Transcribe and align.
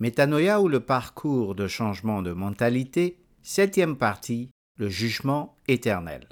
Métanoïa 0.00 0.62
ou 0.62 0.68
le 0.68 0.80
parcours 0.80 1.54
de 1.54 1.68
changement 1.68 2.22
de 2.22 2.32
mentalité, 2.32 3.18
septième 3.42 3.96
partie, 3.96 4.48
le 4.78 4.88
jugement 4.88 5.58
éternel. 5.68 6.26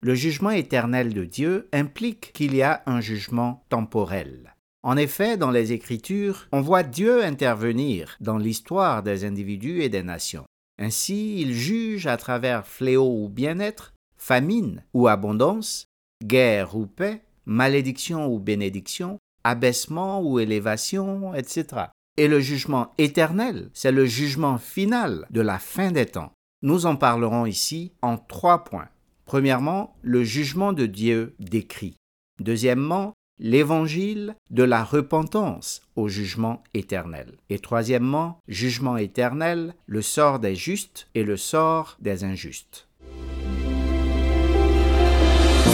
Le 0.00 0.14
jugement 0.14 0.48
éternel 0.48 1.12
de 1.12 1.26
Dieu 1.26 1.68
implique 1.74 2.32
qu'il 2.32 2.54
y 2.54 2.62
a 2.62 2.82
un 2.86 3.02
jugement 3.02 3.66
temporel. 3.68 4.54
En 4.82 4.96
effet, 4.96 5.36
dans 5.36 5.50
les 5.50 5.72
Écritures, 5.72 6.48
on 6.50 6.62
voit 6.62 6.84
Dieu 6.84 7.22
intervenir 7.22 8.16
dans 8.20 8.38
l'histoire 8.38 9.02
des 9.02 9.26
individus 9.26 9.82
et 9.82 9.90
des 9.90 10.02
nations. 10.02 10.46
Ainsi, 10.80 11.42
il 11.42 11.52
juge 11.52 12.06
à 12.06 12.16
travers 12.16 12.66
fléau 12.66 13.24
ou 13.24 13.28
bien-être, 13.28 13.92
famine 14.16 14.82
ou 14.94 15.06
abondance, 15.06 15.84
guerre 16.24 16.76
ou 16.76 16.86
paix, 16.86 17.20
malédiction 17.44 18.26
ou 18.32 18.38
bénédiction, 18.38 19.18
abaissement 19.44 20.22
ou 20.22 20.38
élévation, 20.38 21.34
etc. 21.34 21.88
Et 22.18 22.26
le 22.26 22.40
jugement 22.40 22.92
éternel, 22.98 23.70
c'est 23.74 23.92
le 23.92 24.04
jugement 24.04 24.58
final 24.58 25.24
de 25.30 25.40
la 25.40 25.60
fin 25.60 25.92
des 25.92 26.06
temps. 26.06 26.32
Nous 26.62 26.84
en 26.84 26.96
parlerons 26.96 27.46
ici 27.46 27.92
en 28.02 28.16
trois 28.16 28.64
points. 28.64 28.88
Premièrement, 29.24 29.94
le 30.02 30.24
jugement 30.24 30.72
de 30.72 30.86
Dieu 30.86 31.36
décrit. 31.38 31.94
Deuxièmement, 32.40 33.12
l'évangile 33.38 34.34
de 34.50 34.64
la 34.64 34.82
repentance 34.82 35.82
au 35.94 36.08
jugement 36.08 36.64
éternel. 36.74 37.36
Et 37.50 37.60
troisièmement, 37.60 38.40
jugement 38.48 38.96
éternel, 38.96 39.76
le 39.86 40.02
sort 40.02 40.40
des 40.40 40.56
justes 40.56 41.06
et 41.14 41.22
le 41.22 41.36
sort 41.36 41.98
des 42.00 42.24
injustes. 42.24 42.87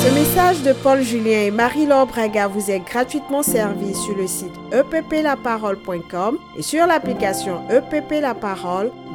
Ce 0.05 0.11
message 0.11 0.63
de 0.63 0.75
Paul 0.75 1.01
Julien 1.01 1.45
et 1.45 1.51
Marie-Laure 1.51 2.07
Braga 2.07 2.47
vous 2.47 2.71
est 2.71 2.81
gratuitement 2.81 3.43
servi 3.43 3.95
sur 3.95 4.15
le 4.15 4.27
site 4.27 4.53
epplaparole.com 4.71 6.37
et 6.59 6.61
sur 6.61 6.87
l'application 6.87 7.67
EPP 7.71 8.21
La 8.21 8.35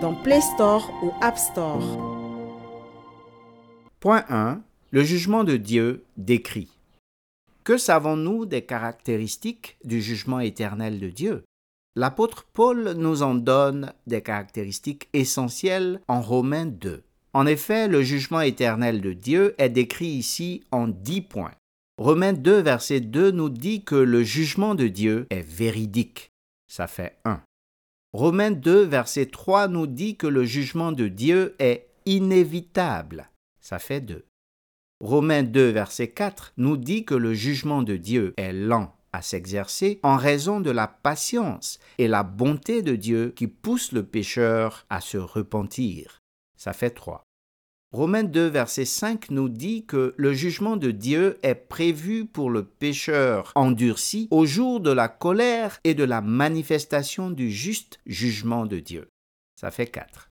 dans 0.01 0.15
Play 0.15 0.41
Store 0.41 0.89
ou 1.03 1.11
App 1.21 1.37
Store. 1.37 1.83
Point 3.99 4.25
1. 4.29 4.61
Le 4.89 5.03
jugement 5.03 5.43
de 5.43 5.57
Dieu 5.57 6.05
décrit. 6.17 6.71
Que 7.63 7.77
savons-nous 7.77 8.47
des 8.47 8.63
caractéristiques 8.63 9.77
du 9.83 10.01
jugement 10.01 10.39
éternel 10.39 10.99
de 10.99 11.09
Dieu? 11.09 11.43
L'apôtre 11.95 12.47
Paul 12.51 12.93
nous 12.97 13.21
en 13.21 13.35
donne 13.35 13.93
des 14.07 14.23
caractéristiques 14.23 15.07
essentielles 15.13 16.01
en 16.07 16.21
Romains 16.21 16.65
2. 16.65 17.03
En 17.33 17.45
effet, 17.45 17.87
le 17.87 18.01
jugement 18.01 18.41
éternel 18.41 19.01
de 19.01 19.13
Dieu 19.13 19.53
est 19.57 19.69
décrit 19.69 20.07
ici 20.07 20.63
en 20.71 20.87
dix 20.87 21.21
points. 21.21 21.53
Romains 21.97 22.33
2, 22.33 22.61
verset 22.61 23.01
2 23.01 23.31
nous 23.31 23.49
dit 23.49 23.83
que 23.83 23.95
le 23.95 24.23
jugement 24.23 24.73
de 24.73 24.87
Dieu 24.87 25.27
est 25.29 25.41
véridique. 25.41 26.31
Ça 26.67 26.87
fait 26.87 27.17
1. 27.25 27.41
Romains 28.13 28.51
2, 28.51 28.83
verset 28.83 29.27
3 29.27 29.67
nous 29.67 29.85
dit 29.85 30.15
que 30.15 30.25
le 30.25 30.45
jugement 30.45 30.91
de 30.91 31.07
Dieu 31.07 31.55
est 31.59 31.89
inévitable. 32.05 33.29
Ça 33.59 33.79
fait 33.79 34.01
2. 34.01 34.25
Romains 35.01 35.43
2, 35.43 35.69
verset 35.69 36.07
4 36.07 36.53
nous 36.57 36.77
dit 36.77 37.05
que 37.05 37.15
le 37.15 37.33
jugement 37.33 37.83
de 37.83 37.97
Dieu 37.97 38.33
est 38.37 38.53
lent 38.53 38.95
à 39.11 39.21
s'exercer 39.21 39.99
en 40.03 40.17
raison 40.17 40.59
de 40.59 40.71
la 40.71 40.87
patience 40.87 41.79
et 41.97 42.07
la 42.07 42.23
bonté 42.23 42.81
de 42.81 42.95
Dieu 42.95 43.33
qui 43.35 43.47
pousse 43.47 43.91
le 43.91 44.03
pécheur 44.03 44.85
à 44.89 45.01
se 45.01 45.17
repentir. 45.17 46.18
Ça 46.59 46.73
fait 46.73 46.89
3. 46.89 47.23
Romains 47.93 48.25
2, 48.25 48.47
verset 48.47 48.85
5 48.85 49.31
nous 49.31 49.47
dit 49.47 49.85
que 49.85 50.13
le 50.17 50.33
jugement 50.33 50.75
de 50.75 50.91
Dieu 50.91 51.39
est 51.41 51.55
prévu 51.55 52.25
pour 52.25 52.49
le 52.51 52.65
pécheur 52.65 53.51
endurci 53.55 54.27
au 54.29 54.45
jour 54.45 54.81
de 54.81 54.91
la 54.91 55.07
colère 55.07 55.79
et 55.85 55.95
de 55.95 56.03
la 56.03 56.21
manifestation 56.21 57.31
du 57.31 57.49
juste 57.49 57.99
jugement 58.05 58.65
de 58.65 58.79
Dieu. 58.79 59.09
Ça 59.55 59.71
fait 59.71 59.87
4. 59.87 60.29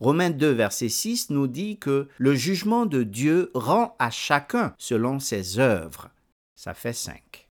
Romains 0.00 0.30
2, 0.30 0.50
verset 0.50 0.88
6 0.88 1.30
nous 1.30 1.46
dit 1.46 1.78
que 1.78 2.08
le 2.18 2.34
jugement 2.34 2.84
de 2.84 3.04
Dieu 3.04 3.52
rend 3.54 3.94
à 4.00 4.10
chacun 4.10 4.74
selon 4.76 5.20
ses 5.20 5.60
œuvres. 5.60 6.10
Ça 6.56 6.74
fait 6.74 6.92
5. 6.92 7.43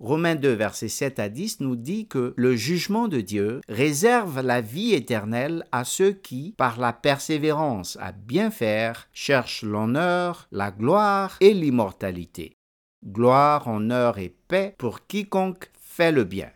Romains 0.00 0.36
2, 0.36 0.52
versets 0.52 0.88
7 0.88 1.18
à 1.18 1.28
10 1.28 1.58
nous 1.58 1.74
dit 1.74 2.06
que 2.06 2.32
le 2.36 2.54
jugement 2.54 3.08
de 3.08 3.20
Dieu 3.20 3.60
réserve 3.68 4.40
la 4.40 4.60
vie 4.60 4.94
éternelle 4.94 5.64
à 5.72 5.82
ceux 5.82 6.12
qui, 6.12 6.54
par 6.56 6.78
la 6.78 6.92
persévérance 6.92 7.98
à 8.00 8.12
bien 8.12 8.52
faire, 8.52 9.08
cherchent 9.12 9.64
l'honneur, 9.64 10.46
la 10.52 10.70
gloire 10.70 11.36
et 11.40 11.52
l'immortalité. 11.52 12.56
Gloire, 13.04 13.66
honneur 13.66 14.18
et 14.18 14.32
paix 14.46 14.76
pour 14.78 15.06
quiconque 15.08 15.68
fait 15.80 16.12
le 16.12 16.22
bien. 16.22 16.50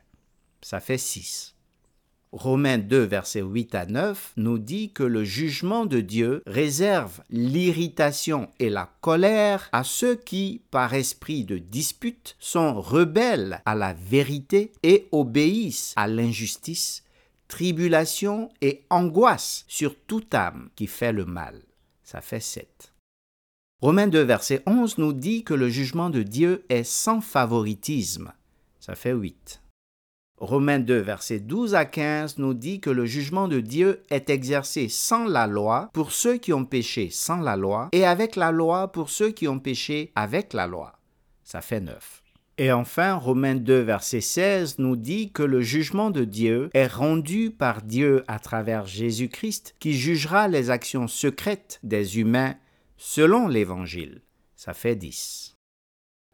Ça 0.60 0.78
fait 0.78 0.98
6. 0.98 1.51
Romains 2.32 2.78
2, 2.78 3.02
versets 3.02 3.42
8 3.42 3.74
à 3.74 3.84
9 3.84 4.32
nous 4.38 4.58
dit 4.58 4.90
que 4.90 5.02
le 5.02 5.22
jugement 5.22 5.84
de 5.84 6.00
Dieu 6.00 6.42
réserve 6.46 7.20
l'irritation 7.28 8.48
et 8.58 8.70
la 8.70 8.90
colère 9.02 9.68
à 9.72 9.84
ceux 9.84 10.16
qui, 10.16 10.62
par 10.70 10.94
esprit 10.94 11.44
de 11.44 11.58
dispute, 11.58 12.36
sont 12.38 12.80
rebelles 12.80 13.60
à 13.66 13.74
la 13.74 13.92
vérité 13.92 14.72
et 14.82 15.08
obéissent 15.12 15.92
à 15.96 16.08
l'injustice, 16.08 17.04
tribulation 17.48 18.48
et 18.62 18.82
angoisse 18.88 19.66
sur 19.68 19.94
toute 19.94 20.34
âme 20.34 20.70
qui 20.74 20.86
fait 20.86 21.12
le 21.12 21.26
mal. 21.26 21.60
Ça 22.02 22.22
fait 22.22 22.40
7. 22.40 22.94
Romains 23.82 24.08
2, 24.08 24.22
verset 24.22 24.62
11 24.64 24.96
nous 24.96 25.12
dit 25.12 25.44
que 25.44 25.52
le 25.52 25.68
jugement 25.68 26.08
de 26.08 26.22
Dieu 26.22 26.64
est 26.70 26.84
sans 26.84 27.20
favoritisme. 27.20 28.32
Ça 28.80 28.94
fait 28.94 29.12
8. 29.12 29.61
Romains 30.42 30.80
2, 30.80 30.98
versets 30.98 31.38
12 31.38 31.76
à 31.76 31.84
15 31.84 32.38
nous 32.38 32.52
dit 32.52 32.80
que 32.80 32.90
le 32.90 33.06
jugement 33.06 33.46
de 33.46 33.60
Dieu 33.60 34.02
est 34.10 34.28
exercé 34.28 34.88
sans 34.88 35.24
la 35.24 35.46
loi 35.46 35.88
pour 35.92 36.10
ceux 36.10 36.36
qui 36.36 36.52
ont 36.52 36.64
péché 36.64 37.10
sans 37.12 37.36
la 37.36 37.54
loi 37.54 37.90
et 37.92 38.04
avec 38.04 38.34
la 38.34 38.50
loi 38.50 38.90
pour 38.90 39.08
ceux 39.08 39.30
qui 39.30 39.46
ont 39.46 39.60
péché 39.60 40.10
avec 40.16 40.52
la 40.52 40.66
loi. 40.66 40.98
Ça 41.44 41.60
fait 41.60 41.78
9. 41.78 42.24
Et 42.58 42.72
enfin, 42.72 43.14
Romains 43.14 43.54
2, 43.54 43.82
verset 43.82 44.20
16 44.20 44.80
nous 44.80 44.96
dit 44.96 45.30
que 45.30 45.44
le 45.44 45.60
jugement 45.60 46.10
de 46.10 46.24
Dieu 46.24 46.70
est 46.74 46.92
rendu 46.92 47.52
par 47.52 47.80
Dieu 47.80 48.24
à 48.26 48.40
travers 48.40 48.84
Jésus-Christ 48.84 49.76
qui 49.78 49.94
jugera 49.94 50.48
les 50.48 50.70
actions 50.70 51.06
secrètes 51.06 51.78
des 51.84 52.18
humains 52.18 52.56
selon 52.96 53.46
l'Évangile. 53.46 54.22
Ça 54.56 54.74
fait 54.74 54.96
10. 54.96 55.51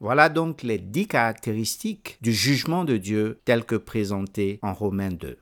Voilà 0.00 0.28
donc 0.28 0.62
les 0.62 0.78
dix 0.78 1.08
caractéristiques 1.08 2.18
du 2.20 2.32
jugement 2.32 2.84
de 2.84 2.96
Dieu 2.96 3.40
tel 3.44 3.64
que 3.64 3.74
présenté 3.74 4.60
en 4.62 4.72
Romains 4.72 5.10
2. 5.10 5.36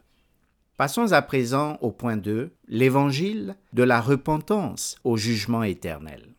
Passons 0.78 1.12
à 1.12 1.20
présent 1.20 1.76
au 1.82 1.90
point 1.90 2.16
2, 2.16 2.52
l'évangile 2.66 3.56
de 3.74 3.82
la 3.82 4.00
repentance 4.00 4.96
au 5.04 5.18
jugement 5.18 5.62
éternel. 5.62 6.34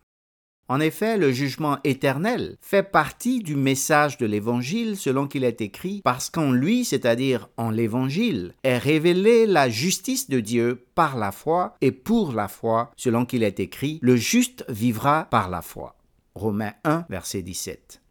En 0.67 0.79
effet, 0.79 1.17
le 1.17 1.31
jugement 1.31 1.77
éternel 1.83 2.57
fait 2.59 2.83
partie 2.83 3.39
du 3.39 3.55
message 3.55 4.17
de 4.17 4.25
l'évangile 4.25 4.97
selon 4.97 5.27
qu'il 5.27 5.43
est 5.43 5.61
écrit, 5.61 6.01
parce 6.03 6.31
qu'en 6.31 6.51
lui, 6.51 6.85
c'est-à-dire 6.85 7.49
en 7.55 7.69
l'évangile, 7.69 8.53
est 8.63 8.79
révélée 8.79 9.45
la 9.45 9.69
justice 9.69 10.27
de 10.27 10.39
Dieu 10.39 10.85
par 10.95 11.17
la 11.17 11.31
foi 11.31 11.77
et 11.81 11.91
pour 11.91 12.33
la 12.33 12.47
foi, 12.47 12.91
selon 12.97 13.25
qu'il 13.25 13.43
est 13.43 13.59
écrit, 13.59 13.99
le 14.01 14.15
juste 14.15 14.65
vivra 14.69 15.27
par 15.29 15.49
la 15.49 15.61
foi. 15.61 15.95
Romains 16.35 16.73
1, 16.83 17.05
verset 17.09 17.43
17. 17.43 18.01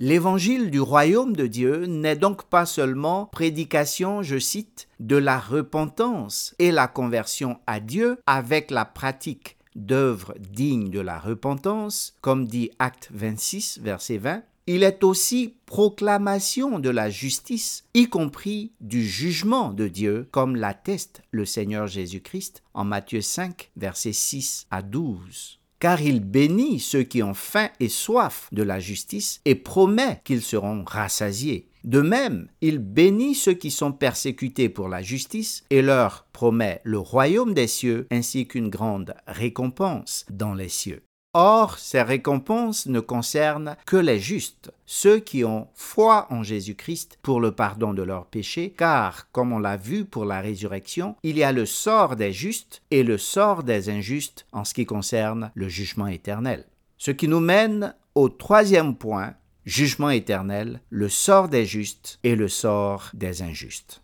L'évangile 0.00 0.70
du 0.70 0.80
royaume 0.80 1.36
de 1.36 1.46
Dieu 1.46 1.86
n'est 1.86 2.16
donc 2.16 2.44
pas 2.44 2.66
seulement 2.66 3.26
prédication, 3.26 4.22
je 4.22 4.38
cite, 4.38 4.88
de 4.98 5.16
la 5.16 5.38
repentance 5.38 6.54
et 6.58 6.72
la 6.72 6.88
conversion 6.88 7.60
à 7.66 7.78
Dieu 7.78 8.18
avec 8.26 8.70
la 8.70 8.84
pratique 8.84 9.56
d'œuvres 9.76 10.34
dignes 10.38 10.90
de 10.90 11.00
la 11.00 11.18
repentance, 11.18 12.14
comme 12.20 12.46
dit 12.46 12.70
Acte 12.78 13.10
26, 13.12 13.80
verset 13.82 14.18
20, 14.18 14.42
il 14.66 14.82
est 14.82 15.02
aussi 15.02 15.56
proclamation 15.66 16.78
de 16.78 16.90
la 16.90 17.10
justice, 17.10 17.84
y 17.94 18.08
compris 18.08 18.72
du 18.80 19.04
jugement 19.04 19.72
de 19.72 19.88
Dieu, 19.88 20.28
comme 20.30 20.56
l'atteste 20.56 21.22
le 21.30 21.44
Seigneur 21.44 21.86
Jésus-Christ 21.86 22.62
en 22.74 22.84
Matthieu 22.84 23.20
5, 23.20 23.70
verset 23.76 24.12
6 24.12 24.66
à 24.70 24.82
12 24.82 25.61
car 25.82 26.00
il 26.00 26.20
bénit 26.20 26.78
ceux 26.78 27.02
qui 27.02 27.24
ont 27.24 27.34
faim 27.34 27.68
et 27.80 27.88
soif 27.88 28.48
de 28.52 28.62
la 28.62 28.78
justice 28.78 29.40
et 29.44 29.56
promet 29.56 30.20
qu'ils 30.22 30.40
seront 30.42 30.84
rassasiés. 30.86 31.66
De 31.82 32.00
même, 32.00 32.46
il 32.60 32.78
bénit 32.78 33.34
ceux 33.34 33.54
qui 33.54 33.72
sont 33.72 33.90
persécutés 33.90 34.68
pour 34.68 34.88
la 34.88 35.02
justice 35.02 35.64
et 35.70 35.82
leur 35.82 36.28
promet 36.32 36.80
le 36.84 37.00
royaume 37.00 37.52
des 37.52 37.66
cieux 37.66 38.06
ainsi 38.12 38.46
qu'une 38.46 38.68
grande 38.68 39.16
récompense 39.26 40.24
dans 40.30 40.54
les 40.54 40.68
cieux. 40.68 41.02
Or, 41.34 41.78
ces 41.78 42.02
récompenses 42.02 42.84
ne 42.84 43.00
concernent 43.00 43.76
que 43.86 43.96
les 43.96 44.20
justes, 44.20 44.70
ceux 44.84 45.18
qui 45.18 45.44
ont 45.44 45.68
foi 45.74 46.26
en 46.28 46.42
Jésus-Christ 46.42 47.18
pour 47.22 47.40
le 47.40 47.52
pardon 47.52 47.94
de 47.94 48.02
leurs 48.02 48.26
péchés, 48.26 48.74
car, 48.76 49.30
comme 49.32 49.54
on 49.54 49.58
l'a 49.58 49.78
vu 49.78 50.04
pour 50.04 50.26
la 50.26 50.42
résurrection, 50.42 51.16
il 51.22 51.38
y 51.38 51.42
a 51.42 51.52
le 51.52 51.64
sort 51.64 52.16
des 52.16 52.34
justes 52.34 52.82
et 52.90 53.02
le 53.02 53.16
sort 53.16 53.62
des 53.62 53.88
injustes 53.88 54.46
en 54.52 54.64
ce 54.64 54.74
qui 54.74 54.84
concerne 54.84 55.50
le 55.54 55.70
jugement 55.70 56.06
éternel. 56.06 56.66
Ce 56.98 57.10
qui 57.10 57.28
nous 57.28 57.40
mène 57.40 57.94
au 58.14 58.28
troisième 58.28 58.94
point, 58.94 59.32
jugement 59.64 60.10
éternel, 60.10 60.82
le 60.90 61.08
sort 61.08 61.48
des 61.48 61.64
justes 61.64 62.18
et 62.24 62.36
le 62.36 62.48
sort 62.48 63.08
des 63.14 63.40
injustes. 63.40 64.01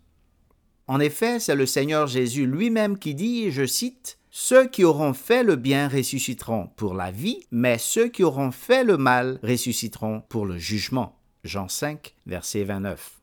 En 0.89 1.01
effet, 1.01 1.39
c'est 1.39 1.55
le 1.55 1.67
Seigneur 1.67 2.07
Jésus 2.07 2.47
lui-même 2.47 2.99
qui 2.99 3.15
dit, 3.15 3.51
je 3.51 3.67
cite, 3.67 4.19
Ceux 4.31 4.67
qui 4.67 4.85
auront 4.85 5.13
fait 5.13 5.43
le 5.43 5.57
bien 5.57 5.87
ressusciteront 5.87 6.71
pour 6.77 6.95
la 6.95 7.11
vie, 7.11 7.45
mais 7.51 7.77
ceux 7.77 8.09
qui 8.09 8.25
auront 8.25 8.51
fait 8.51 8.85
le 8.85 8.97
mal 8.97 9.39
ressusciteront 9.43 10.23
pour 10.31 10.47
le 10.47 10.57
jugement. 10.57 11.19
Jean 11.45 11.69
5, 11.69 12.15
verset 12.27 12.65
29. 12.65 13.21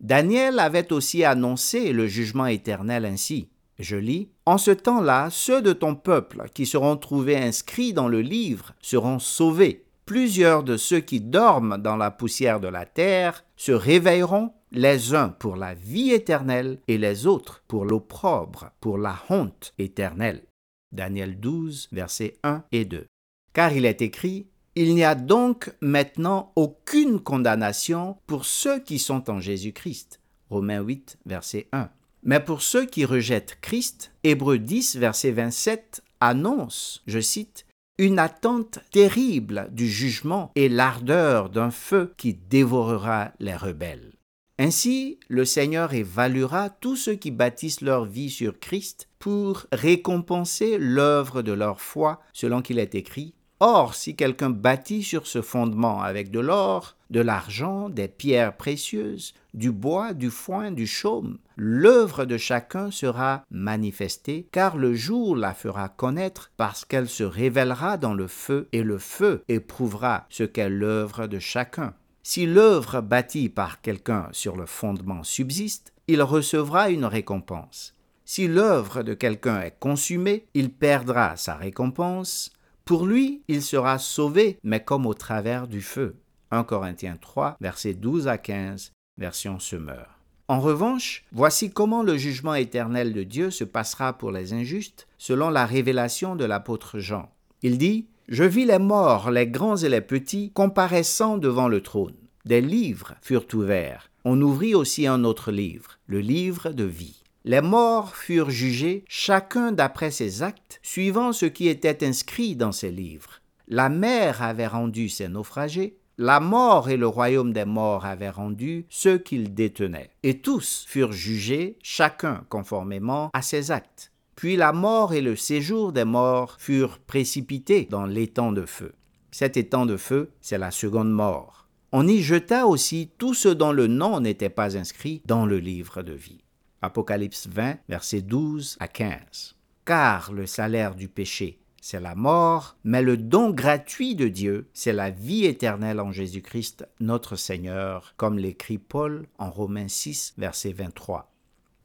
Daniel 0.00 0.58
avait 0.58 0.92
aussi 0.92 1.24
annoncé 1.24 1.92
le 1.92 2.06
jugement 2.06 2.46
éternel 2.46 3.06
ainsi. 3.06 3.48
Je 3.78 3.96
lis, 3.96 4.28
En 4.44 4.58
ce 4.58 4.70
temps-là, 4.70 5.28
ceux 5.30 5.62
de 5.62 5.72
ton 5.72 5.94
peuple 5.94 6.44
qui 6.52 6.66
seront 6.66 6.96
trouvés 6.96 7.36
inscrits 7.36 7.94
dans 7.94 8.08
le 8.08 8.20
livre 8.20 8.74
seront 8.82 9.18
sauvés. 9.18 9.86
Plusieurs 10.08 10.62
de 10.62 10.78
ceux 10.78 11.00
qui 11.00 11.20
dorment 11.20 11.76
dans 11.76 11.98
la 11.98 12.10
poussière 12.10 12.60
de 12.60 12.68
la 12.68 12.86
terre 12.86 13.44
se 13.56 13.72
réveilleront, 13.72 14.54
les 14.72 15.14
uns 15.14 15.28
pour 15.28 15.54
la 15.54 15.74
vie 15.74 16.12
éternelle 16.12 16.78
et 16.88 16.96
les 16.96 17.26
autres 17.26 17.62
pour 17.68 17.84
l'opprobre, 17.84 18.70
pour 18.80 18.96
la 18.96 19.18
honte 19.28 19.74
éternelle. 19.76 20.46
Daniel 20.92 21.38
12, 21.38 21.90
versets 21.92 22.38
1 22.42 22.64
et 22.72 22.86
2. 22.86 23.04
Car 23.52 23.74
il 23.74 23.84
est 23.84 24.00
écrit, 24.00 24.46
Il 24.76 24.94
n'y 24.94 25.04
a 25.04 25.14
donc 25.14 25.74
maintenant 25.82 26.52
aucune 26.56 27.20
condamnation 27.20 28.16
pour 28.26 28.46
ceux 28.46 28.80
qui 28.80 28.98
sont 28.98 29.28
en 29.28 29.40
Jésus-Christ. 29.40 30.22
Romains 30.48 30.80
8, 30.80 31.18
verset 31.26 31.68
1. 31.72 31.90
Mais 32.22 32.40
pour 32.40 32.62
ceux 32.62 32.86
qui 32.86 33.04
rejettent 33.04 33.58
Christ, 33.60 34.12
Hébreux 34.24 34.58
10, 34.58 34.96
verset 34.96 35.32
27 35.32 36.02
annonce, 36.20 37.02
je 37.06 37.20
cite, 37.20 37.66
une 37.98 38.20
attente 38.20 38.78
terrible 38.92 39.68
du 39.72 39.88
jugement 39.88 40.52
et 40.54 40.68
l'ardeur 40.68 41.50
d'un 41.50 41.72
feu 41.72 42.14
qui 42.16 42.34
dévorera 42.34 43.32
les 43.40 43.56
rebelles. 43.56 44.12
Ainsi, 44.60 45.18
le 45.28 45.44
Seigneur 45.44 45.94
évaluera 45.94 46.70
tous 46.70 46.96
ceux 46.96 47.14
qui 47.14 47.30
bâtissent 47.30 47.80
leur 47.80 48.04
vie 48.04 48.30
sur 48.30 48.58
Christ 48.58 49.08
pour 49.18 49.66
récompenser 49.72 50.78
l'œuvre 50.78 51.42
de 51.42 51.52
leur 51.52 51.80
foi, 51.80 52.20
selon 52.32 52.62
qu'il 52.62 52.78
est 52.78 52.94
écrit 52.94 53.34
Or, 53.60 53.94
si 53.94 54.14
quelqu'un 54.14 54.50
bâtit 54.50 55.02
sur 55.02 55.26
ce 55.26 55.42
fondement 55.42 56.00
avec 56.00 56.30
de 56.30 56.38
l'or, 56.38 56.96
de 57.10 57.20
l'argent, 57.20 57.88
des 57.88 58.08
pierres 58.08 58.56
précieuses, 58.56 59.34
du 59.54 59.72
bois, 59.72 60.12
du 60.12 60.30
foin, 60.30 60.70
du 60.70 60.86
chaume, 60.86 61.38
l'œuvre 61.56 62.24
de 62.24 62.36
chacun 62.36 62.90
sera 62.90 63.44
manifestée, 63.50 64.48
car 64.52 64.76
le 64.76 64.94
jour 64.94 65.36
la 65.36 65.54
fera 65.54 65.88
connaître, 65.88 66.50
parce 66.56 66.84
qu'elle 66.84 67.08
se 67.08 67.24
révélera 67.24 67.96
dans 67.96 68.14
le 68.14 68.26
feu, 68.26 68.68
et 68.72 68.82
le 68.82 68.98
feu 68.98 69.42
éprouvera 69.48 70.26
ce 70.28 70.44
qu'est 70.44 70.68
l'œuvre 70.68 71.26
de 71.26 71.38
chacun. 71.38 71.94
Si 72.22 72.46
l'œuvre 72.46 73.00
bâtie 73.00 73.48
par 73.48 73.80
quelqu'un 73.80 74.28
sur 74.32 74.56
le 74.56 74.66
fondement 74.66 75.24
subsiste, 75.24 75.92
il 76.08 76.22
recevra 76.22 76.90
une 76.90 77.06
récompense. 77.06 77.94
Si 78.24 78.46
l'œuvre 78.46 79.02
de 79.02 79.14
quelqu'un 79.14 79.62
est 79.62 79.78
consumée, 79.78 80.46
il 80.52 80.70
perdra 80.70 81.36
sa 81.36 81.54
récompense, 81.54 82.52
pour 82.84 83.06
lui, 83.06 83.42
il 83.48 83.62
sera 83.62 83.98
sauvé, 83.98 84.58
mais 84.62 84.82
comme 84.82 85.06
au 85.06 85.14
travers 85.14 85.68
du 85.68 85.82
feu. 85.82 86.16
1 86.50 86.64
Corinthiens 86.64 87.18
3, 87.20 87.56
versets 87.60 87.94
12 87.94 88.28
à 88.28 88.38
15, 88.38 88.92
version 89.18 89.58
Semeur. 89.58 90.18
En 90.48 90.60
revanche, 90.60 91.24
voici 91.30 91.70
comment 91.70 92.02
le 92.02 92.16
jugement 92.16 92.54
éternel 92.54 93.12
de 93.12 93.22
Dieu 93.22 93.50
se 93.50 93.64
passera 93.64 94.14
pour 94.14 94.32
les 94.32 94.54
injustes, 94.54 95.06
selon 95.18 95.50
la 95.50 95.66
révélation 95.66 96.36
de 96.36 96.46
l'apôtre 96.46 96.98
Jean. 96.98 97.30
Il 97.62 97.76
dit 97.76 98.06
Je 98.28 98.44
vis 98.44 98.64
les 98.64 98.78
morts, 98.78 99.30
les 99.30 99.46
grands 99.46 99.76
et 99.76 99.90
les 99.90 100.00
petits, 100.00 100.50
comparaissant 100.54 101.36
devant 101.36 101.68
le 101.68 101.82
trône. 101.82 102.14
Des 102.46 102.62
livres 102.62 103.14
furent 103.20 103.46
ouverts. 103.52 104.10
On 104.24 104.40
ouvrit 104.40 104.74
aussi 104.74 105.06
un 105.06 105.24
autre 105.24 105.52
livre, 105.52 105.98
le 106.06 106.20
livre 106.20 106.70
de 106.70 106.84
vie. 106.84 107.22
Les 107.44 107.60
morts 107.60 108.16
furent 108.16 108.50
jugés, 108.50 109.04
chacun 109.06 109.70
d'après 109.70 110.10
ses 110.10 110.42
actes, 110.42 110.80
suivant 110.82 111.32
ce 111.34 111.46
qui 111.46 111.68
était 111.68 112.06
inscrit 112.06 112.56
dans 112.56 112.72
ses 112.72 112.90
livres. 112.90 113.40
La 113.68 113.90
mer 113.90 114.42
avait 114.42 114.66
rendu 114.66 115.10
ses 115.10 115.28
naufragés, 115.28 115.98
la 116.18 116.40
mort 116.40 116.90
et 116.90 116.96
le 116.96 117.06
royaume 117.06 117.52
des 117.52 117.64
morts 117.64 118.04
avaient 118.04 118.28
rendu 118.28 118.86
ceux 118.88 119.18
qu'ils 119.18 119.54
détenaient. 119.54 120.10
Et 120.24 120.40
tous 120.40 120.84
furent 120.88 121.12
jugés, 121.12 121.78
chacun 121.80 122.44
conformément 122.48 123.30
à 123.32 123.40
ses 123.40 123.70
actes. 123.70 124.10
Puis 124.34 124.56
la 124.56 124.72
mort 124.72 125.14
et 125.14 125.20
le 125.20 125.36
séjour 125.36 125.92
des 125.92 126.04
morts 126.04 126.56
furent 126.58 126.98
précipités 126.98 127.86
dans 127.88 128.04
l'étang 128.04 128.50
de 128.50 128.66
feu. 128.66 128.94
Cet 129.30 129.56
étang 129.56 129.86
de 129.86 129.96
feu, 129.96 130.30
c'est 130.40 130.58
la 130.58 130.72
seconde 130.72 131.12
mort. 131.12 131.68
On 131.92 132.06
y 132.06 132.20
jeta 132.20 132.66
aussi 132.66 133.10
tout 133.18 133.34
ce 133.34 133.48
dont 133.48 133.72
le 133.72 133.86
nom 133.86 134.20
n'était 134.20 134.50
pas 134.50 134.76
inscrit 134.76 135.22
dans 135.24 135.46
le 135.46 135.58
livre 135.58 136.02
de 136.02 136.12
vie. 136.12 136.42
Apocalypse 136.82 137.46
20, 137.46 137.76
versets 137.88 138.22
12 138.22 138.76
à 138.80 138.88
15. 138.88 139.56
Car 139.84 140.32
le 140.32 140.46
salaire 140.46 140.96
du 140.96 141.08
péché, 141.08 141.60
c'est 141.90 142.00
la 142.00 142.14
mort, 142.14 142.76
mais 142.84 143.00
le 143.00 143.16
don 143.16 143.48
gratuit 143.48 144.14
de 144.14 144.28
Dieu, 144.28 144.68
c'est 144.74 144.92
la 144.92 145.08
vie 145.08 145.46
éternelle 145.46 146.00
en 146.00 146.12
Jésus-Christ, 146.12 146.86
notre 147.00 147.34
Seigneur, 147.34 148.12
comme 148.18 148.36
l'écrit 148.36 148.76
Paul 148.76 149.26
en 149.38 149.50
Romains 149.50 149.88
6, 149.88 150.34
verset 150.36 150.74
23. 150.74 151.32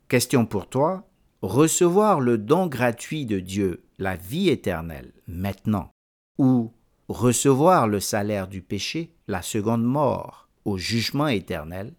Question 0.10 0.46
pour 0.46 0.68
toi, 0.68 1.08
recevoir 1.42 2.20
le 2.20 2.38
don 2.38 2.68
gratuit 2.68 3.26
de 3.26 3.40
Dieu, 3.40 3.86
la 3.98 4.18
vie 4.18 4.50
éternelle, 4.50 5.14
maintenant, 5.26 5.90
ou 6.38 6.74
recevoir 7.08 7.88
le 7.88 8.02
salaire 8.02 8.50
du 8.50 8.62
péché, 8.62 9.14
la 9.30 9.42
seconde 9.42 9.86
mort, 9.86 10.50
au 10.66 10.78
jugement 10.78 11.30
éternel, 11.30 11.94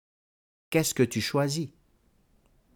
qu'est-ce 0.69 0.93
que 0.93 1.03
tu 1.03 1.23
choisis? 1.23 1.71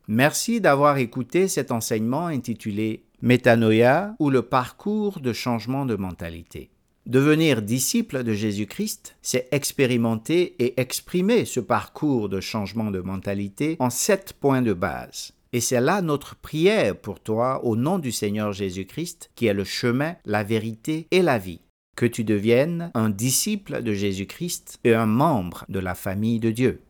Merci 0.07 0.63
d'avoir 0.63 0.97
écouté 0.97 1.49
cet 1.49 1.71
enseignement 1.71 2.29
intitulé 2.29 3.05
Métanoïa 3.21 4.15
ou 4.19 4.31
le 4.31 4.43
parcours 4.43 5.21
de 5.21 5.33
changement 5.33 5.85
de 5.87 5.97
mentalité. 5.97 6.71
Devenir 7.07 7.63
disciple 7.63 8.23
de 8.23 8.33
Jésus-Christ, 8.33 9.17
c'est 9.23 9.49
expérimenter 9.51 10.55
et 10.63 10.79
exprimer 10.81 11.45
ce 11.45 11.59
parcours 11.59 12.29
de 12.29 12.41
changement 12.41 12.91
de 12.91 13.01
mentalité 13.01 13.77
en 13.81 13.91
sept 13.91 14.35
points 14.35 14.63
de 14.63 14.75
base. 14.75 15.33
Et 15.53 15.61
c'est 15.61 15.81
là 15.81 16.03
notre 16.03 16.37
prière 16.37 16.95
pour 16.95 17.21
toi 17.21 17.65
au 17.65 17.77
nom 17.77 17.99
du 17.99 18.13
Seigneur 18.13 18.53
Jésus-Christ, 18.53 19.31
qui 19.35 19.47
est 19.47 19.55
le 19.55 19.65
chemin, 19.65 20.17
la 20.27 20.45
vérité 20.45 21.07
et 21.11 21.23
la 21.23 21.39
vie. 21.39 21.63
Que 21.97 22.07
tu 22.07 22.23
deviennes 22.23 22.91
un 22.95 23.09
disciple 23.09 23.83
de 23.83 23.95
Jésus-Christ 23.95 24.79
et 24.85 24.95
un 24.95 25.07
membre 25.07 25.65
de 25.69 25.79
la 25.79 25.95
famille 25.95 26.39
de 26.39 26.51
Dieu. 26.51 26.83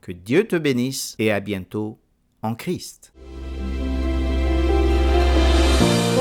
Que 0.00 0.12
Dieu 0.12 0.46
te 0.46 0.56
bénisse 0.56 1.16
et 1.18 1.32
à 1.32 1.40
bientôt 1.40 1.98
en 2.42 2.54
Christ. 2.54 3.12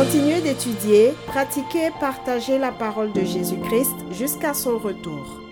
Continuez 0.03 0.41
d'étudier, 0.41 1.13
pratiquer 1.27 1.85
et 1.85 1.91
partager 1.97 2.59
la 2.59 2.73
parole 2.73 3.13
de 3.13 3.23
Jésus-Christ 3.23 3.95
jusqu'à 4.11 4.53
son 4.53 4.77
retour. 4.77 5.42